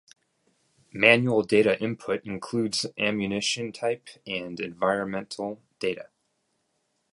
[0.93, 6.09] Manual data input includes ammunition type and environmental data.